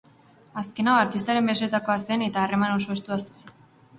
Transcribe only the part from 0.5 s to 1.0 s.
Azken hau